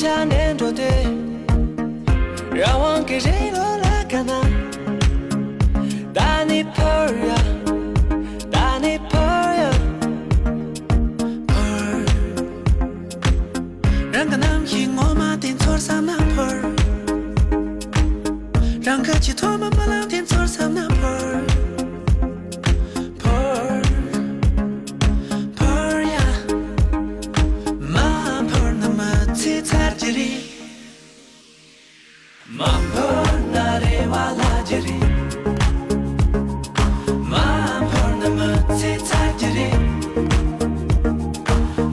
[0.00, 0.82] 家念着的，
[2.54, 4.40] 让我给谁落了干嘛？
[6.14, 7.34] 打你婆呀，
[8.50, 9.70] 打你婆呀，
[11.46, 12.02] 婆儿，
[14.10, 16.16] 让个男人我妈点错上那
[30.10, 30.16] 气
[39.04, 39.70] 彩吉里，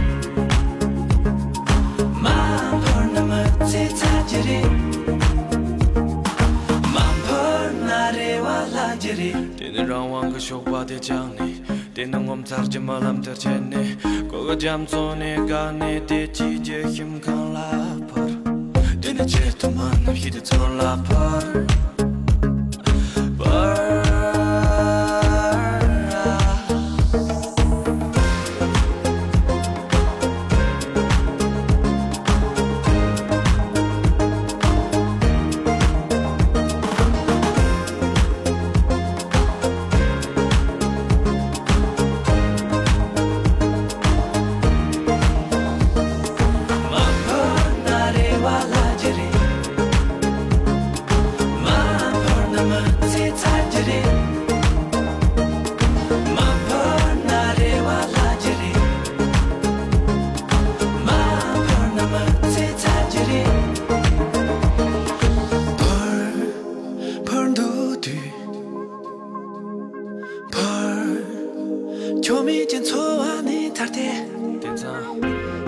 [2.23, 2.39] 妈
[2.81, 4.63] 婆那么气彩吉里，
[6.93, 7.39] 妈婆
[7.85, 10.41] 那里哇啦吉里，妈婆
[11.43, 13.97] 那 Tena ngom tsar je malam ter chene
[14.31, 17.71] Koga jam tsone gane te chi je him kan la
[18.09, 18.31] par.
[19.03, 22.10] Tena che taman hide tson la par.
[72.23, 74.09] Chomi jen tsuwa ni tarde
[74.63, 74.93] Tenza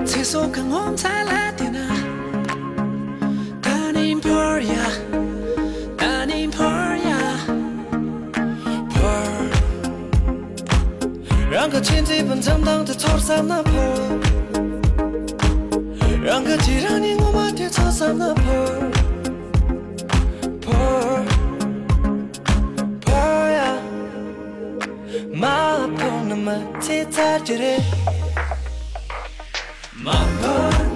[0.05, 1.53] Tseso kang om tsala
[11.62, 13.72] 让个亲戚本正当的错上那坡，
[16.24, 18.44] 让个既让你我妈的错上那坡，
[20.62, 20.70] por
[23.02, 23.12] por
[23.50, 23.78] 呀，
[25.34, 27.82] 妈婆那么气彩吉里，
[30.04, 30.50] 妈婆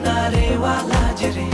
[0.03, 1.45] 那里哇啦吉里，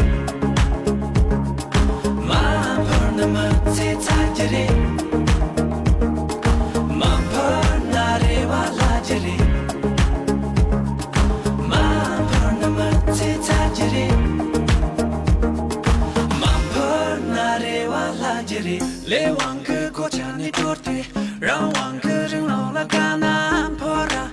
[19.07, 21.05] 连往个国家你都得，
[21.41, 24.31] 让往个人老了干南普拉，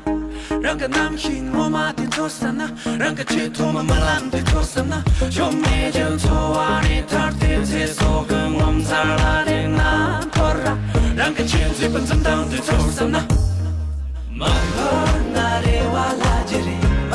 [0.61, 2.69] 让个男性莫骂点土萨那，
[2.99, 5.01] 让个基督徒们烂点土萨那。
[5.29, 10.77] 就咪就土话你都得，再说个我们咱拉的南普拉，
[11.15, 13.19] 让个全日本人都点土萨那。
[14.33, 14.51] 马尔
[15.33, 16.69] 代夫阿拉吉里，
[17.09, 17.13] 马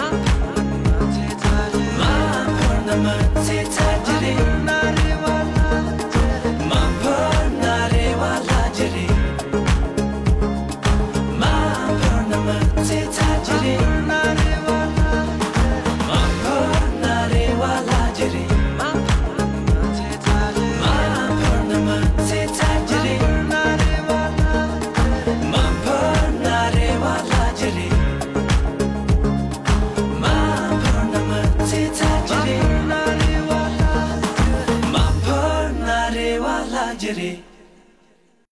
[2.46, 3.04] 普拉姆
[3.42, 3.83] 吉塔。